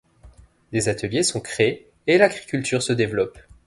[0.71, 3.37] Des ateliers sont créés et l'agriculture se développe.